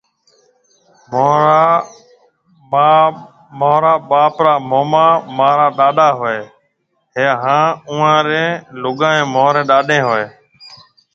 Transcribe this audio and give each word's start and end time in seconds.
مهاريَ 2.71 3.95
ٻاپ 4.09 4.35
را 4.45 4.53
موما 4.69 5.05
مهارا 5.37 5.67
ڏاڏا 5.77 6.07
هوئي 6.17 6.41
هيَ 7.15 7.27
هانَ 7.43 7.65
اُئان 7.89 8.17
رين 8.29 8.51
لُگائيَ 8.81 9.19
مهاريَ 9.33 9.61
ڏاڏين 9.69 10.01
هوئيَ 10.07 10.23
هيَ۔ 10.29 10.29